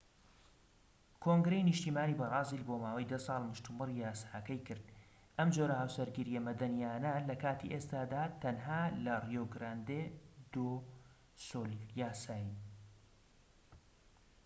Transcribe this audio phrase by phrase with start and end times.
[1.23, 4.83] کۆنگرەی نیشتیمانی بەرازیل بۆ ماوەی 10 ساڵ مشتومڕی یاساکەی کرد،
[5.37, 10.03] ئەم جۆرە هاوسەرگیرییە مەدەنیانە لە کاتی ئێستادا تەنها لەڕیۆ گراندێ
[10.53, 10.69] دۆ
[11.47, 12.57] سول یاسایین‎